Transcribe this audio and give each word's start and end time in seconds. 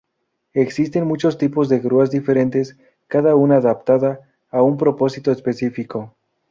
Existen 0.55 1.05
muchos 1.05 1.37
tipos 1.37 1.69
de 1.69 1.77
grúas 1.77 2.09
diferentes, 2.09 2.75
cada 3.07 3.35
una 3.35 3.57
adaptada 3.57 4.27
a 4.49 4.63
un 4.63 4.75
propósito 4.75 5.31
específico. 5.31 6.15